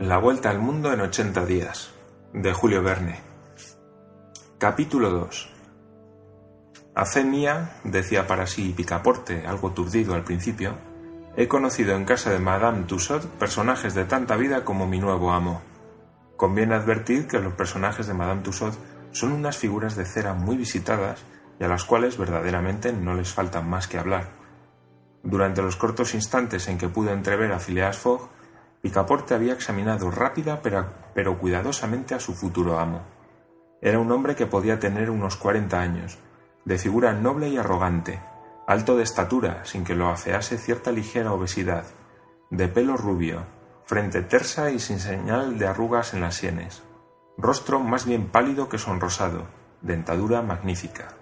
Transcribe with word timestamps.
La 0.00 0.16
vuelta 0.16 0.48
al 0.48 0.60
mundo 0.60 0.94
en 0.94 1.02
80 1.02 1.44
días, 1.44 1.90
de 2.32 2.54
Julio 2.54 2.82
Verne. 2.82 3.20
Capítulo 4.56 5.10
2. 5.10 5.52
A 6.94 7.04
fe 7.04 7.22
mía, 7.22 7.76
decía 7.84 8.26
para 8.26 8.46
sí 8.46 8.72
Picaporte, 8.74 9.46
algo 9.46 9.72
turdido 9.72 10.14
al 10.14 10.24
principio, 10.24 10.72
he 11.36 11.48
conocido 11.48 11.94
en 11.96 12.06
casa 12.06 12.30
de 12.30 12.38
Madame 12.38 12.84
Tussaud 12.84 13.26
personajes 13.38 13.94
de 13.94 14.06
tanta 14.06 14.36
vida 14.36 14.64
como 14.64 14.86
mi 14.86 14.98
nuevo 14.98 15.32
amo. 15.32 15.60
Conviene 16.38 16.76
advertir 16.76 17.28
que 17.28 17.38
los 17.38 17.52
personajes 17.52 18.06
de 18.06 18.14
Madame 18.14 18.40
Tussaud 18.40 18.72
son 19.12 19.32
unas 19.32 19.58
figuras 19.58 19.96
de 19.96 20.06
cera 20.06 20.32
muy 20.32 20.56
visitadas 20.56 21.20
y 21.60 21.64
a 21.64 21.68
las 21.68 21.84
cuales 21.84 22.16
verdaderamente 22.16 22.94
no 22.94 23.12
les 23.12 23.34
falta 23.34 23.60
más 23.60 23.86
que 23.86 23.98
hablar. 23.98 24.30
Durante 25.22 25.60
los 25.60 25.76
cortos 25.76 26.14
instantes 26.14 26.68
en 26.68 26.78
que 26.78 26.88
pude 26.88 27.12
entrever 27.12 27.52
a 27.52 27.60
Phileas 27.60 27.98
Fogg, 27.98 28.30
Picaporte 28.80 29.34
había 29.34 29.52
examinado 29.52 30.10
rápida 30.10 30.62
pero, 30.62 31.38
cuidadosamente 31.38 32.14
a 32.14 32.20
su 32.20 32.34
futuro 32.34 32.78
amo. 32.78 33.02
Era 33.82 33.98
un 33.98 34.10
hombre 34.10 34.34
que 34.34 34.46
podía 34.46 34.78
tener 34.78 35.10
unos 35.10 35.36
cuarenta 35.36 35.80
años, 35.80 36.18
de 36.64 36.78
figura 36.78 37.12
noble 37.12 37.48
y 37.48 37.58
arrogante, 37.58 38.20
alto 38.66 38.96
de 38.96 39.02
estatura 39.02 39.64
sin 39.64 39.84
que 39.84 39.94
lo 39.94 40.08
afease 40.08 40.58
cierta 40.58 40.92
ligera 40.92 41.32
obesidad, 41.32 41.84
de 42.50 42.68
pelo 42.68 42.96
rubio, 42.96 43.44
frente 43.84 44.22
tersa 44.22 44.70
y 44.70 44.78
sin 44.78 44.98
señal 44.98 45.58
de 45.58 45.66
arrugas 45.66 46.14
en 46.14 46.20
las 46.20 46.36
sienes, 46.36 46.82
rostro 47.36 47.80
más 47.80 48.06
bien 48.06 48.28
pálido 48.28 48.68
que 48.68 48.78
sonrosado, 48.78 49.48
dentadura 49.82 50.42
magnífica. 50.42 51.14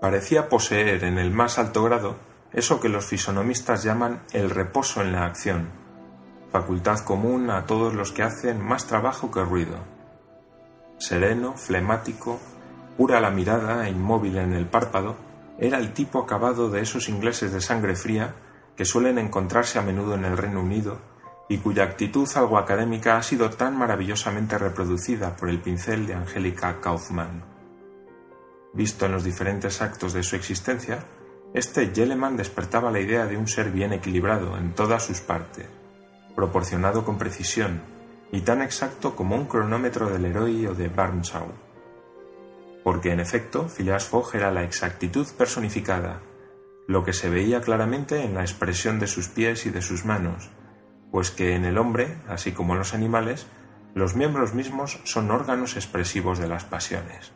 Parecía 0.00 0.48
poseer 0.48 1.04
en 1.04 1.18
el 1.18 1.30
más 1.30 1.58
alto 1.58 1.82
grado 1.82 2.16
eso 2.52 2.80
que 2.80 2.88
los 2.88 3.06
fisonomistas 3.06 3.82
llaman 3.82 4.22
el 4.32 4.50
reposo 4.50 5.02
en 5.02 5.12
la 5.12 5.26
acción, 5.26 5.68
facultad 6.50 7.00
común 7.00 7.50
a 7.50 7.66
todos 7.66 7.94
los 7.94 8.12
que 8.12 8.22
hacen 8.22 8.60
más 8.62 8.86
trabajo 8.86 9.30
que 9.30 9.44
ruido. 9.44 9.78
Sereno, 10.98 11.56
flemático, 11.56 12.38
pura 12.96 13.20
la 13.20 13.30
mirada 13.30 13.86
e 13.86 13.90
inmóvil 13.90 14.38
en 14.38 14.52
el 14.52 14.66
párpado, 14.66 15.16
era 15.58 15.78
el 15.78 15.92
tipo 15.92 16.20
acabado 16.20 16.70
de 16.70 16.80
esos 16.80 17.08
ingleses 17.08 17.52
de 17.52 17.60
sangre 17.60 17.94
fría 17.96 18.34
que 18.76 18.84
suelen 18.84 19.18
encontrarse 19.18 19.78
a 19.78 19.82
menudo 19.82 20.14
en 20.14 20.24
el 20.24 20.36
Reino 20.36 20.60
Unido 20.60 20.98
y 21.48 21.58
cuya 21.58 21.84
actitud 21.84 22.28
algo 22.34 22.58
académica 22.58 23.16
ha 23.16 23.22
sido 23.22 23.50
tan 23.50 23.76
maravillosamente 23.76 24.58
reproducida 24.58 25.34
por 25.36 25.48
el 25.48 25.60
pincel 25.60 26.06
de 26.06 26.14
Angélica 26.14 26.80
Kaufmann. 26.80 27.42
Visto 28.74 29.06
en 29.06 29.12
los 29.12 29.24
diferentes 29.24 29.80
actos 29.80 30.12
de 30.12 30.22
su 30.22 30.36
existencia, 30.36 31.04
este 31.54 31.92
Yeleman 31.92 32.36
despertaba 32.36 32.90
la 32.90 33.00
idea 33.00 33.26
de 33.26 33.36
un 33.36 33.48
ser 33.48 33.70
bien 33.70 33.92
equilibrado 33.92 34.58
en 34.58 34.74
todas 34.74 35.02
sus 35.02 35.20
partes, 35.20 35.66
proporcionado 36.38 37.04
con 37.04 37.18
precisión 37.18 37.80
y 38.30 38.42
tan 38.42 38.62
exacto 38.62 39.16
como 39.16 39.34
un 39.34 39.46
cronómetro 39.46 40.08
del 40.08 40.24
héroe 40.24 40.68
o 40.68 40.74
de 40.76 40.86
Barnshaw. 40.86 41.48
Porque 42.84 43.10
en 43.10 43.18
efecto, 43.18 43.68
Phileas 43.68 44.04
Fogg 44.04 44.36
era 44.36 44.52
la 44.52 44.62
exactitud 44.62 45.26
personificada, 45.36 46.20
lo 46.86 47.02
que 47.02 47.12
se 47.12 47.28
veía 47.28 47.60
claramente 47.60 48.22
en 48.22 48.34
la 48.34 48.42
expresión 48.42 49.00
de 49.00 49.08
sus 49.08 49.26
pies 49.26 49.66
y 49.66 49.70
de 49.70 49.82
sus 49.82 50.04
manos, 50.04 50.48
pues 51.10 51.32
que 51.32 51.56
en 51.56 51.64
el 51.64 51.76
hombre, 51.76 52.18
así 52.28 52.52
como 52.52 52.74
en 52.74 52.78
los 52.78 52.94
animales, 52.94 53.48
los 53.96 54.14
miembros 54.14 54.54
mismos 54.54 55.00
son 55.02 55.32
órganos 55.32 55.74
expresivos 55.74 56.38
de 56.38 56.46
las 56.46 56.64
pasiones. 56.64 57.32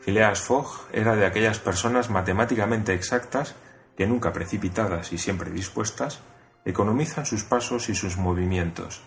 Phileas 0.00 0.42
Fogg 0.42 0.86
era 0.92 1.16
de 1.16 1.26
aquellas 1.26 1.58
personas 1.58 2.08
matemáticamente 2.08 2.94
exactas 2.94 3.56
que 3.96 4.06
nunca 4.06 4.32
precipitadas 4.32 5.12
y 5.12 5.18
siempre 5.18 5.50
dispuestas 5.50 6.22
economizan 6.66 7.24
sus 7.24 7.44
pasos 7.44 7.88
y 7.88 7.94
sus 7.94 8.18
movimientos. 8.18 9.00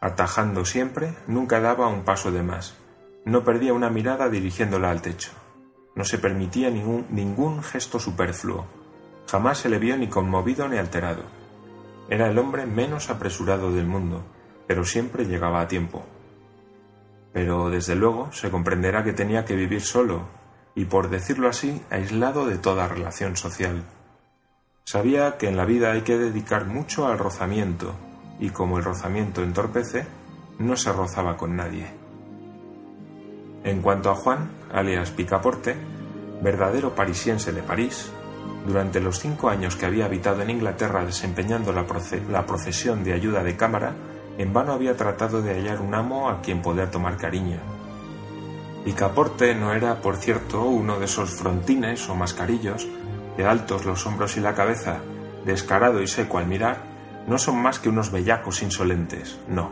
Atajando 0.00 0.64
siempre, 0.64 1.12
nunca 1.26 1.60
daba 1.60 1.88
un 1.88 2.04
paso 2.04 2.30
de 2.30 2.42
más. 2.42 2.76
No 3.24 3.44
perdía 3.44 3.74
una 3.74 3.90
mirada 3.90 4.28
dirigiéndola 4.28 4.90
al 4.90 5.02
techo. 5.02 5.32
No 5.96 6.04
se 6.04 6.18
permitía 6.18 6.70
ningún, 6.70 7.06
ningún 7.10 7.62
gesto 7.62 7.98
superfluo. 7.98 8.66
Jamás 9.28 9.58
se 9.58 9.68
le 9.68 9.78
vio 9.78 9.96
ni 9.96 10.06
conmovido 10.06 10.68
ni 10.68 10.78
alterado. 10.78 11.24
Era 12.08 12.30
el 12.30 12.38
hombre 12.38 12.64
menos 12.64 13.10
apresurado 13.10 13.72
del 13.72 13.86
mundo, 13.86 14.24
pero 14.66 14.84
siempre 14.84 15.26
llegaba 15.26 15.60
a 15.60 15.68
tiempo. 15.68 16.04
Pero 17.32 17.70
desde 17.70 17.96
luego 17.96 18.30
se 18.32 18.50
comprenderá 18.50 19.02
que 19.02 19.12
tenía 19.12 19.44
que 19.44 19.56
vivir 19.56 19.80
solo 19.80 20.28
y, 20.76 20.84
por 20.84 21.10
decirlo 21.10 21.48
así, 21.48 21.82
aislado 21.90 22.46
de 22.46 22.58
toda 22.58 22.86
relación 22.86 23.36
social. 23.36 23.84
Sabía 24.84 25.38
que 25.38 25.48
en 25.48 25.56
la 25.56 25.64
vida 25.64 25.92
hay 25.92 26.02
que 26.02 26.18
dedicar 26.18 26.66
mucho 26.66 27.06
al 27.06 27.18
rozamiento, 27.18 27.94
y 28.40 28.50
como 28.50 28.78
el 28.78 28.84
rozamiento 28.84 29.42
entorpece, 29.42 30.06
no 30.58 30.76
se 30.76 30.92
rozaba 30.92 31.36
con 31.36 31.56
nadie. 31.56 31.86
En 33.64 33.80
cuanto 33.80 34.10
a 34.10 34.16
Juan, 34.16 34.50
alias 34.72 35.10
Picaporte, 35.12 35.76
verdadero 36.42 36.94
parisiense 36.94 37.52
de 37.52 37.62
París, 37.62 38.10
durante 38.66 39.00
los 39.00 39.20
cinco 39.20 39.48
años 39.48 39.76
que 39.76 39.86
había 39.86 40.06
habitado 40.06 40.42
en 40.42 40.50
Inglaterra 40.50 41.04
desempeñando 41.04 41.72
la, 41.72 41.86
la, 42.30 42.46
profesión 42.46 43.04
de 43.04 43.12
ayuda 43.12 43.44
de 43.44 43.56
cámara, 43.56 43.94
en 44.36 44.52
vano 44.52 44.72
había 44.72 44.96
tratado 44.96 45.42
de 45.42 45.54
hallar 45.54 45.80
un 45.80 45.94
amo 45.94 46.28
a 46.28 46.40
quien 46.40 46.60
poder 46.60 46.90
tomar 46.90 47.16
cariño. 47.16 47.58
Picaporte 48.84 49.54
no 49.54 49.72
era, 49.72 50.00
por 50.00 50.16
cierto, 50.16 50.64
uno 50.64 50.98
de 50.98 51.04
esos 51.04 51.30
frontines 51.30 52.08
o 52.08 52.16
mascarillos 52.16 52.88
de 53.36 53.46
altos 53.46 53.84
los 53.84 54.06
hombros 54.06 54.36
y 54.36 54.40
la 54.40 54.54
cabeza, 54.54 55.00
descarado 55.44 56.02
y 56.02 56.06
seco 56.06 56.38
al 56.38 56.46
mirar, 56.46 56.82
no 57.26 57.38
son 57.38 57.60
más 57.62 57.78
que 57.78 57.88
unos 57.88 58.10
bellacos 58.10 58.62
insolentes, 58.62 59.38
no. 59.48 59.70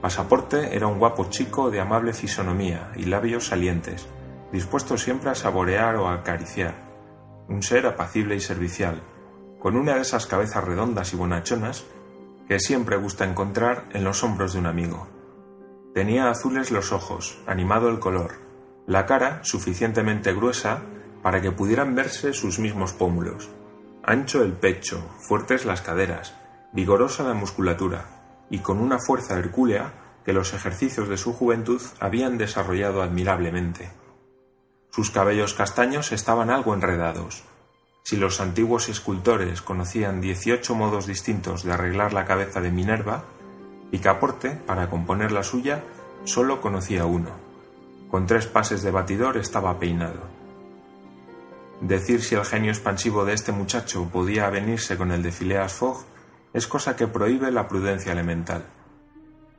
Pasaporte 0.00 0.76
era 0.76 0.86
un 0.86 0.98
guapo 0.98 1.30
chico 1.30 1.70
de 1.70 1.80
amable 1.80 2.12
fisonomía 2.12 2.92
y 2.96 3.04
labios 3.04 3.46
salientes, 3.46 4.06
dispuesto 4.52 4.96
siempre 4.96 5.30
a 5.30 5.34
saborear 5.34 5.96
o 5.96 6.08
a 6.08 6.14
acariciar, 6.14 6.74
un 7.48 7.62
ser 7.62 7.86
apacible 7.86 8.36
y 8.36 8.40
servicial, 8.40 9.02
con 9.58 9.76
una 9.76 9.94
de 9.94 10.02
esas 10.02 10.26
cabezas 10.26 10.64
redondas 10.64 11.12
y 11.12 11.16
bonachonas 11.16 11.84
que 12.48 12.60
siempre 12.60 12.96
gusta 12.96 13.24
encontrar 13.24 13.86
en 13.92 14.04
los 14.04 14.22
hombros 14.22 14.52
de 14.52 14.60
un 14.60 14.66
amigo. 14.66 15.08
Tenía 15.94 16.30
azules 16.30 16.70
los 16.70 16.92
ojos, 16.92 17.38
animado 17.46 17.88
el 17.88 17.98
color, 17.98 18.34
la 18.86 19.06
cara 19.06 19.40
suficientemente 19.42 20.32
gruesa 20.32 20.82
para 21.26 21.42
que 21.42 21.50
pudieran 21.50 21.96
verse 21.96 22.32
sus 22.32 22.60
mismos 22.60 22.92
pómulos. 22.92 23.48
Ancho 24.04 24.44
el 24.44 24.52
pecho, 24.52 25.04
fuertes 25.18 25.64
las 25.64 25.82
caderas, 25.82 26.36
vigorosa 26.72 27.24
la 27.24 27.34
musculatura, 27.34 28.44
y 28.48 28.60
con 28.60 28.78
una 28.78 29.00
fuerza 29.00 29.36
hercúlea 29.36 30.20
que 30.24 30.32
los 30.32 30.54
ejercicios 30.54 31.08
de 31.08 31.16
su 31.16 31.32
juventud 31.32 31.82
habían 31.98 32.38
desarrollado 32.38 33.02
admirablemente. 33.02 33.90
Sus 34.92 35.10
cabellos 35.10 35.52
castaños 35.54 36.12
estaban 36.12 36.48
algo 36.48 36.74
enredados. 36.74 37.42
Si 38.04 38.16
los 38.16 38.40
antiguos 38.40 38.88
escultores 38.88 39.62
conocían 39.62 40.20
dieciocho 40.20 40.76
modos 40.76 41.08
distintos 41.08 41.64
de 41.64 41.72
arreglar 41.72 42.12
la 42.12 42.24
cabeza 42.24 42.60
de 42.60 42.70
Minerva, 42.70 43.24
Picaporte, 43.90 44.50
para 44.50 44.88
componer 44.88 45.32
la 45.32 45.42
suya, 45.42 45.82
solo 46.22 46.60
conocía 46.60 47.04
uno. 47.04 47.30
Con 48.12 48.28
tres 48.28 48.46
pases 48.46 48.84
de 48.84 48.92
batidor 48.92 49.38
estaba 49.38 49.80
peinado. 49.80 50.35
Decir 51.80 52.22
si 52.22 52.34
el 52.34 52.44
genio 52.44 52.70
expansivo 52.70 53.26
de 53.26 53.34
este 53.34 53.52
muchacho 53.52 54.08
podía 54.10 54.46
avenirse 54.46 54.96
con 54.96 55.12
el 55.12 55.22
de 55.22 55.30
Phileas 55.30 55.74
Fogg 55.74 56.06
es 56.54 56.66
cosa 56.66 56.96
que 56.96 57.06
prohíbe 57.06 57.50
la 57.50 57.68
prudencia 57.68 58.12
elemental. 58.12 58.64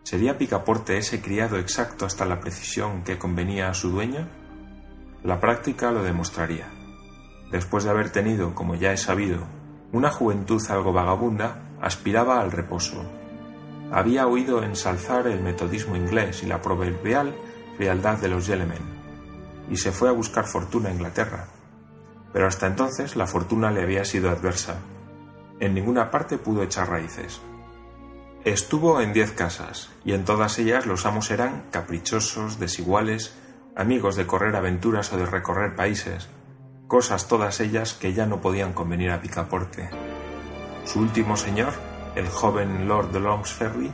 ¿Sería 0.01 0.37
Picaporte 0.37 0.97
ese 0.97 1.21
criado 1.21 1.57
exacto 1.57 2.05
hasta 2.05 2.25
la 2.25 2.39
precisión 2.39 3.03
que 3.03 3.19
convenía 3.19 3.69
a 3.69 3.75
su 3.75 3.91
dueño? 3.91 4.27
La 5.23 5.39
práctica 5.39 5.91
lo 5.91 6.01
demostraría. 6.01 6.67
Después 7.51 7.83
de 7.83 7.91
haber 7.91 8.09
tenido, 8.09 8.55
como 8.55 8.73
ya 8.73 8.93
he 8.93 8.97
sabido, 8.97 9.45
una 9.91 10.09
juventud 10.09 10.61
algo 10.69 10.91
vagabunda, 10.91 11.69
aspiraba 11.81 12.41
al 12.41 12.51
reposo. 12.51 13.05
Había 13.91 14.25
oído 14.25 14.63
ensalzar 14.63 15.27
el 15.27 15.41
metodismo 15.41 15.95
inglés 15.95 16.41
y 16.41 16.47
la 16.47 16.61
proverbial 16.61 17.35
frialdad 17.77 18.17
de 18.17 18.27
los 18.27 18.47
Yelemen, 18.47 18.81
y 19.69 19.77
se 19.77 19.91
fue 19.91 20.09
a 20.09 20.13
buscar 20.13 20.45
fortuna 20.45 20.89
a 20.89 20.93
Inglaterra, 20.93 21.47
pero 22.37 22.45
hasta 22.45 22.67
entonces 22.67 23.15
la 23.15 23.25
fortuna 23.25 23.71
le 23.71 23.81
había 23.81 24.05
sido 24.05 24.29
adversa. 24.29 24.75
En 25.59 25.73
ninguna 25.73 26.11
parte 26.11 26.37
pudo 26.37 26.61
echar 26.61 26.87
raíces. 26.87 27.41
Estuvo 28.45 29.01
en 29.01 29.11
diez 29.11 29.31
casas, 29.31 29.89
y 30.05 30.13
en 30.13 30.23
todas 30.23 30.59
ellas 30.59 30.85
los 30.85 31.07
amos 31.07 31.31
eran 31.31 31.63
caprichosos, 31.71 32.59
desiguales, 32.59 33.35
amigos 33.75 34.15
de 34.15 34.27
correr 34.27 34.55
aventuras 34.55 35.11
o 35.13 35.17
de 35.17 35.25
recorrer 35.25 35.75
países, 35.75 36.29
cosas 36.85 37.27
todas 37.27 37.59
ellas 37.59 37.95
que 37.95 38.13
ya 38.13 38.27
no 38.27 38.39
podían 38.39 38.73
convenir 38.73 39.09
a 39.09 39.19
Picaporte. 39.19 39.89
Su 40.85 40.99
último 40.99 41.37
señor, 41.37 41.73
el 42.13 42.27
joven 42.27 42.87
Lord 42.87 43.13
de 43.13 43.19
Longsferry, 43.19 43.91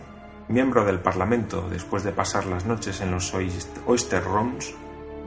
miembro 0.50 0.84
del 0.84 1.00
Parlamento 1.00 1.70
después 1.70 2.04
de 2.04 2.12
pasar 2.12 2.46
las 2.46 2.66
noches 2.66 3.00
en 3.00 3.12
los 3.12 3.34
oyster 3.34 4.22
rooms 4.22 4.76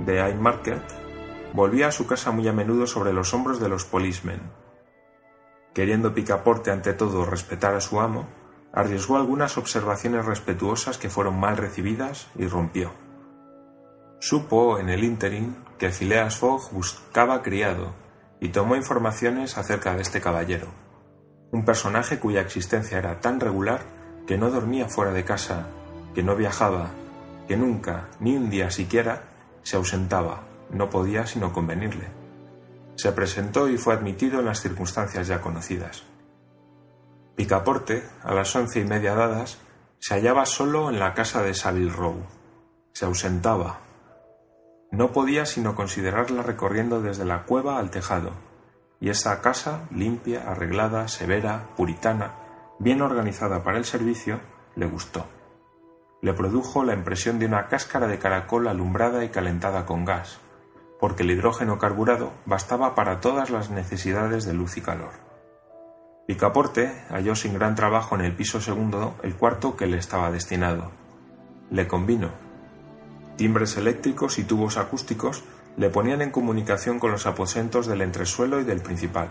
de 0.04 0.20
Haymarket, 0.20 1.05
volvía 1.52 1.88
a 1.88 1.92
su 1.92 2.06
casa 2.06 2.30
muy 2.30 2.48
a 2.48 2.52
menudo 2.52 2.86
sobre 2.86 3.12
los 3.12 3.32
hombros 3.34 3.60
de 3.60 3.68
los 3.68 3.84
policemen. 3.84 4.40
Queriendo 5.74 6.14
Picaporte 6.14 6.70
ante 6.70 6.92
todo 6.92 7.24
respetar 7.24 7.74
a 7.74 7.80
su 7.80 8.00
amo, 8.00 8.26
arriesgó 8.72 9.16
algunas 9.16 9.56
observaciones 9.58 10.24
respetuosas 10.24 10.98
que 10.98 11.10
fueron 11.10 11.38
mal 11.38 11.56
recibidas 11.56 12.28
y 12.36 12.46
rompió. 12.46 12.92
Supo 14.20 14.78
en 14.78 14.88
el 14.88 15.04
ínterin 15.04 15.56
que 15.78 15.90
Phileas 15.90 16.36
Fogg 16.36 16.72
buscaba 16.72 17.42
criado 17.42 17.94
y 18.40 18.48
tomó 18.48 18.76
informaciones 18.76 19.58
acerca 19.58 19.94
de 19.94 20.02
este 20.02 20.20
caballero, 20.20 20.68
un 21.52 21.64
personaje 21.64 22.18
cuya 22.18 22.40
existencia 22.40 22.98
era 22.98 23.20
tan 23.20 23.40
regular 23.40 23.82
que 24.26 24.38
no 24.38 24.50
dormía 24.50 24.88
fuera 24.88 25.12
de 25.12 25.24
casa, 25.24 25.66
que 26.14 26.22
no 26.22 26.36
viajaba, 26.36 26.90
que 27.46 27.56
nunca, 27.56 28.08
ni 28.20 28.36
un 28.36 28.50
día 28.50 28.70
siquiera, 28.70 29.24
se 29.62 29.76
ausentaba, 29.76 30.42
no 30.70 30.90
podía 30.90 31.26
sino 31.26 31.52
convenirle. 31.52 32.08
Se 32.96 33.12
presentó 33.12 33.68
y 33.68 33.76
fue 33.76 33.94
admitido 33.94 34.40
en 34.40 34.46
las 34.46 34.60
circunstancias 34.60 35.26
ya 35.28 35.40
conocidas. 35.40 36.04
Picaporte, 37.36 38.02
a 38.22 38.32
las 38.32 38.54
once 38.56 38.80
y 38.80 38.84
media 38.84 39.14
dadas, 39.14 39.58
se 39.98 40.14
hallaba 40.14 40.46
solo 40.46 40.88
en 40.88 40.98
la 40.98 41.12
casa 41.14 41.42
de 41.42 41.52
Savile 41.52 41.92
Row. 41.92 42.16
Se 42.92 43.04
ausentaba. 43.04 43.80
No 44.90 45.12
podía 45.12 45.44
sino 45.44 45.74
considerarla 45.74 46.42
recorriendo 46.42 47.02
desde 47.02 47.26
la 47.26 47.42
cueva 47.42 47.78
al 47.78 47.90
tejado, 47.90 48.32
y 49.00 49.10
esa 49.10 49.42
casa, 49.42 49.82
limpia, 49.90 50.50
arreglada, 50.50 51.08
severa, 51.08 51.68
puritana, 51.76 52.34
bien 52.78 53.02
organizada 53.02 53.62
para 53.62 53.78
el 53.78 53.84
servicio, 53.84 54.40
le 54.74 54.86
gustó. 54.86 55.26
Le 56.22 56.32
produjo 56.32 56.84
la 56.84 56.94
impresión 56.94 57.38
de 57.38 57.46
una 57.46 57.68
cáscara 57.68 58.06
de 58.06 58.18
caracol 58.18 58.68
alumbrada 58.68 59.24
y 59.24 59.28
calentada 59.28 59.84
con 59.84 60.04
gas, 60.04 60.38
porque 61.00 61.22
el 61.22 61.30
hidrógeno 61.30 61.78
carburado 61.78 62.32
bastaba 62.46 62.94
para 62.94 63.20
todas 63.20 63.50
las 63.50 63.70
necesidades 63.70 64.44
de 64.44 64.54
luz 64.54 64.76
y 64.76 64.80
calor. 64.80 65.12
Picaporte 66.26 67.04
halló 67.10 67.36
sin 67.36 67.54
gran 67.54 67.74
trabajo 67.74 68.14
en 68.14 68.22
el 68.22 68.34
piso 68.34 68.60
segundo 68.60 69.14
el 69.22 69.36
cuarto 69.36 69.76
que 69.76 69.86
le 69.86 69.98
estaba 69.98 70.30
destinado. 70.30 70.90
Le 71.70 71.86
convino. 71.86 72.30
Timbres 73.36 73.76
eléctricos 73.76 74.38
y 74.38 74.44
tubos 74.44 74.76
acústicos 74.76 75.44
le 75.76 75.90
ponían 75.90 76.22
en 76.22 76.30
comunicación 76.30 76.98
con 76.98 77.12
los 77.12 77.26
aposentos 77.26 77.86
del 77.86 78.02
entresuelo 78.02 78.60
y 78.60 78.64
del 78.64 78.80
principal. 78.80 79.28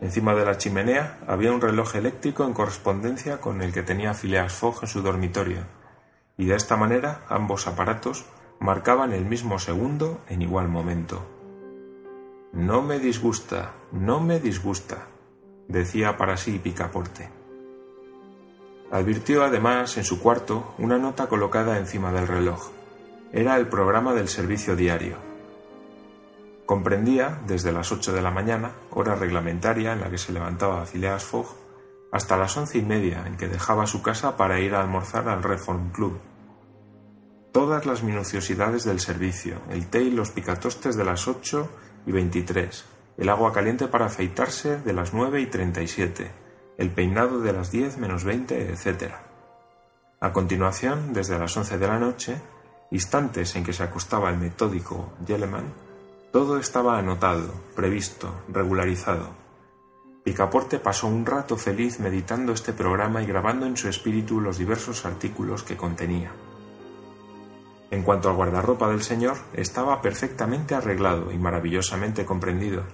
Encima 0.00 0.34
de 0.34 0.44
la 0.44 0.58
chimenea 0.58 1.18
había 1.26 1.52
un 1.52 1.60
reloj 1.60 1.96
eléctrico 1.96 2.44
en 2.44 2.54
correspondencia 2.54 3.40
con 3.40 3.62
el 3.62 3.72
que 3.72 3.82
tenía 3.82 4.14
Phileas 4.14 4.52
Fogg 4.52 4.78
en 4.82 4.88
su 4.88 5.02
dormitorio, 5.02 5.60
y 6.36 6.46
de 6.46 6.54
esta 6.54 6.76
manera 6.76 7.22
ambos 7.28 7.66
aparatos 7.66 8.24
marcaban 8.60 9.12
el 9.12 9.24
mismo 9.24 9.58
segundo 9.58 10.20
en 10.28 10.42
igual 10.42 10.68
momento. 10.68 11.24
No 12.52 12.82
me 12.82 12.98
disgusta, 12.98 13.74
no 13.92 14.20
me 14.20 14.40
disgusta, 14.40 15.06
decía 15.68 16.16
para 16.16 16.36
sí 16.36 16.58
Picaporte. 16.58 17.28
Advirtió 18.90 19.44
además 19.44 19.96
en 19.98 20.04
su 20.04 20.18
cuarto 20.18 20.74
una 20.78 20.98
nota 20.98 21.28
colocada 21.28 21.78
encima 21.78 22.10
del 22.10 22.26
reloj. 22.26 22.70
Era 23.32 23.56
el 23.56 23.68
programa 23.68 24.14
del 24.14 24.28
servicio 24.28 24.74
diario. 24.76 25.16
Comprendía, 26.64 27.40
desde 27.46 27.72
las 27.72 27.92
ocho 27.92 28.12
de 28.12 28.22
la 28.22 28.30
mañana, 28.30 28.72
hora 28.90 29.14
reglamentaria 29.14 29.92
en 29.92 30.00
la 30.00 30.10
que 30.10 30.18
se 30.18 30.32
levantaba 30.32 30.86
Phileas 30.86 31.24
Fogg, 31.24 31.54
hasta 32.10 32.38
las 32.38 32.56
once 32.56 32.78
y 32.78 32.82
media 32.82 33.24
en 33.26 33.36
que 33.36 33.48
dejaba 33.48 33.86
su 33.86 34.02
casa 34.02 34.36
para 34.36 34.60
ir 34.60 34.74
a 34.74 34.80
almorzar 34.80 35.28
al 35.28 35.42
Reform 35.42 35.90
Club. 35.90 36.18
Todas 37.58 37.86
las 37.86 38.04
minuciosidades 38.04 38.84
del 38.84 39.00
servicio, 39.00 39.62
el 39.68 39.88
té 39.88 40.02
y 40.02 40.12
los 40.12 40.30
picatostes 40.30 40.94
de 40.94 41.04
las 41.04 41.26
ocho 41.26 41.68
y 42.06 42.12
veintitrés, 42.12 42.84
el 43.16 43.28
agua 43.28 43.52
caliente 43.52 43.88
para 43.88 44.06
afeitarse 44.06 44.78
de 44.78 44.92
las 44.92 45.12
nueve 45.12 45.40
y 45.40 45.46
treinta 45.46 45.82
y 45.82 45.88
siete, 45.88 46.30
el 46.76 46.92
peinado 46.92 47.40
de 47.40 47.52
las 47.52 47.72
diez 47.72 47.98
menos 47.98 48.22
veinte, 48.22 48.70
etc. 48.70 49.12
A 50.20 50.32
continuación, 50.32 51.12
desde 51.12 51.36
las 51.36 51.56
once 51.56 51.78
de 51.78 51.88
la 51.88 51.98
noche, 51.98 52.40
instantes 52.92 53.56
en 53.56 53.64
que 53.64 53.72
se 53.72 53.82
acostaba 53.82 54.30
el 54.30 54.38
metódico 54.38 55.14
Yeleman, 55.26 55.74
todo 56.30 56.58
estaba 56.58 56.96
anotado, 56.96 57.52
previsto, 57.74 58.44
regularizado. 58.50 59.30
Picaporte 60.22 60.78
pasó 60.78 61.08
un 61.08 61.26
rato 61.26 61.56
feliz 61.56 61.98
meditando 61.98 62.52
este 62.52 62.72
programa 62.72 63.20
y 63.20 63.26
grabando 63.26 63.66
en 63.66 63.76
su 63.76 63.88
espíritu 63.88 64.40
los 64.40 64.58
diversos 64.58 65.04
artículos 65.04 65.64
que 65.64 65.76
contenía. 65.76 66.30
En 67.90 68.02
cuanto 68.02 68.28
al 68.28 68.36
guardarropa 68.36 68.88
del 68.88 69.02
señor, 69.02 69.36
estaba 69.54 70.02
perfectamente 70.02 70.74
arreglado 70.74 71.32
y 71.32 71.38
maravillosamente 71.38 72.24
comprendido 72.24 72.84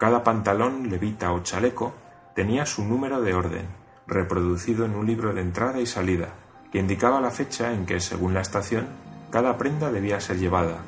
cada 0.00 0.24
pantalón, 0.24 0.88
levita 0.88 1.30
o 1.30 1.42
chaleco 1.42 1.92
tenía 2.34 2.64
su 2.64 2.82
número 2.82 3.20
de 3.20 3.34
orden, 3.34 3.66
reproducido 4.06 4.86
en 4.86 4.94
un 4.94 5.06
libro 5.06 5.34
de 5.34 5.42
entrada 5.42 5.78
y 5.78 5.84
salida, 5.84 6.30
que 6.72 6.78
indicaba 6.78 7.20
la 7.20 7.30
fecha 7.30 7.74
en 7.74 7.84
que, 7.84 8.00
según 8.00 8.32
la 8.32 8.40
estación, 8.40 8.88
cada 9.30 9.58
prenda 9.58 9.92
debía 9.92 10.18
ser 10.18 10.38
llevada, 10.38 10.78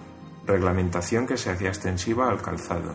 reglamentación 0.46 1.26
que 1.26 1.36
se 1.36 1.50
hacía 1.50 1.68
extensiva 1.68 2.30
al 2.30 2.40
calzado. 2.40 2.94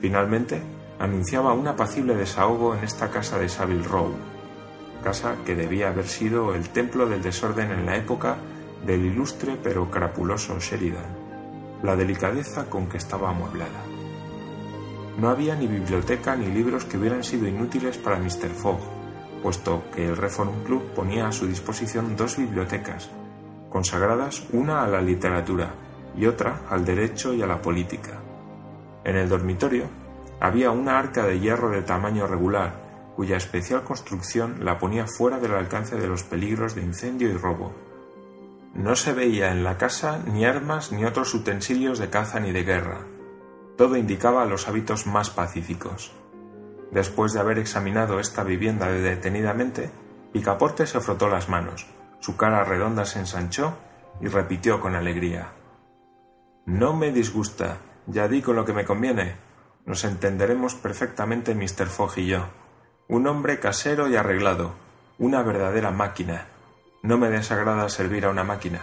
Finalmente, 0.00 0.60
anunciaba 0.98 1.52
un 1.52 1.68
apacible 1.68 2.16
desahogo 2.16 2.74
en 2.74 2.82
esta 2.82 3.10
casa 3.12 3.38
de 3.38 3.48
Savile 3.48 3.86
Row, 3.86 4.12
casa 5.04 5.36
que 5.46 5.54
debía 5.54 5.90
haber 5.90 6.08
sido 6.08 6.52
el 6.52 6.70
templo 6.70 7.06
del 7.06 7.22
desorden 7.22 7.70
en 7.70 7.86
la 7.86 7.96
época 7.96 8.38
del 8.86 9.04
ilustre 9.04 9.58
pero 9.62 9.90
crapuloso 9.90 10.58
Sheridan, 10.58 11.24
la 11.82 11.96
delicadeza 11.96 12.68
con 12.70 12.88
que 12.88 12.98
estaba 12.98 13.30
amueblada. 13.30 13.82
No 15.18 15.28
había 15.28 15.54
ni 15.54 15.66
biblioteca 15.66 16.34
ni 16.36 16.46
libros 16.46 16.84
que 16.84 16.98
hubieran 16.98 17.22
sido 17.22 17.46
inútiles 17.46 17.98
para 17.98 18.18
Mr. 18.18 18.50
Fogg, 18.50 18.80
puesto 19.42 19.84
que 19.94 20.08
el 20.08 20.16
Reform 20.16 20.64
Club 20.64 20.82
ponía 20.94 21.28
a 21.28 21.32
su 21.32 21.46
disposición 21.46 22.16
dos 22.16 22.36
bibliotecas, 22.36 23.10
consagradas 23.70 24.44
una 24.52 24.82
a 24.82 24.88
la 24.88 25.00
literatura 25.00 25.74
y 26.16 26.26
otra 26.26 26.62
al 26.68 26.84
derecho 26.84 27.34
y 27.34 27.42
a 27.42 27.46
la 27.46 27.60
política. 27.60 28.20
En 29.04 29.16
el 29.16 29.28
dormitorio 29.28 29.84
había 30.40 30.70
una 30.70 30.98
arca 30.98 31.24
de 31.26 31.38
hierro 31.38 31.70
de 31.70 31.82
tamaño 31.82 32.26
regular, 32.26 33.12
cuya 33.16 33.36
especial 33.36 33.84
construcción 33.84 34.64
la 34.64 34.78
ponía 34.78 35.06
fuera 35.06 35.38
del 35.38 35.54
alcance 35.54 35.96
de 35.96 36.08
los 36.08 36.24
peligros 36.24 36.74
de 36.74 36.82
incendio 36.82 37.28
y 37.28 37.34
robo. 37.34 37.72
No 38.74 38.96
se 38.96 39.12
veía 39.12 39.52
en 39.52 39.62
la 39.62 39.78
casa 39.78 40.20
ni 40.26 40.44
armas 40.44 40.90
ni 40.90 41.04
otros 41.04 41.32
utensilios 41.32 41.98
de 41.98 42.10
caza 42.10 42.40
ni 42.40 42.50
de 42.50 42.64
guerra, 42.64 43.06
todo 43.76 43.96
indicaba 43.96 44.44
los 44.44 44.68
hábitos 44.68 45.06
más 45.06 45.30
pacíficos. 45.30 46.12
Después 46.92 47.32
de 47.32 47.40
haber 47.40 47.58
examinado 47.58 48.20
esta 48.20 48.44
vivienda 48.44 48.88
detenidamente, 48.88 49.90
Picaporte 50.32 50.86
se 50.86 51.00
frotó 51.00 51.28
las 51.28 51.48
manos, 51.48 51.86
su 52.20 52.36
cara 52.36 52.62
redonda 52.64 53.04
se 53.04 53.18
ensanchó 53.18 53.76
y 54.20 54.28
repitió 54.28 54.80
con 54.80 54.94
alegría 54.94 55.52
No 56.66 56.94
me 56.94 57.10
disgusta, 57.10 57.78
ya 58.06 58.28
di 58.28 58.42
con 58.42 58.56
lo 58.56 58.64
que 58.64 58.72
me 58.72 58.84
conviene. 58.84 59.36
Nos 59.86 60.04
entenderemos 60.04 60.74
perfectamente 60.74 61.54
Mr. 61.54 61.86
Fogg 61.86 62.18
y 62.18 62.26
yo. 62.26 62.46
Un 63.08 63.26
hombre 63.26 63.60
casero 63.60 64.08
y 64.08 64.16
arreglado, 64.16 64.72
una 65.18 65.42
verdadera 65.42 65.90
máquina. 65.90 66.46
No 67.04 67.18
me 67.18 67.28
desagrada 67.28 67.86
servir 67.90 68.24
a 68.24 68.30
una 68.30 68.44
máquina. 68.44 68.80